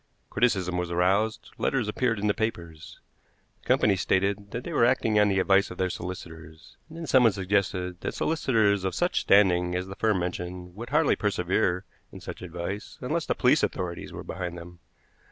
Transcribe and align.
Criticism 0.31 0.79
was 0.79 0.89
aroused; 0.89 1.51
letters 1.59 1.87
appeared 1.87 2.17
in 2.17 2.25
the 2.25 2.33
papers. 2.33 2.99
The 3.61 3.67
company 3.67 3.95
stated 3.95 4.49
that 4.49 4.63
they 4.63 4.73
were 4.73 4.83
acting 4.83 5.19
on 5.19 5.29
the 5.29 5.37
advice 5.39 5.69
of 5.69 5.77
their 5.77 5.91
solicitors, 5.91 6.75
and 6.89 6.97
then 6.97 7.05
someone 7.05 7.33
suggested 7.33 8.01
that 8.01 8.15
solicitors 8.15 8.83
of 8.83 8.95
such 8.95 9.21
standing 9.21 9.75
as 9.75 9.85
the 9.85 9.95
firm 9.95 10.17
mentioned 10.17 10.73
would 10.73 10.89
hardly 10.89 11.15
persevere 11.15 11.85
in 12.11 12.19
such 12.19 12.41
advice 12.41 12.97
unless 12.99 13.27
the 13.27 13.35
police 13.35 13.61
authorities 13.61 14.11
were 14.11 14.23
behind 14.23 14.57
them. 14.57 14.79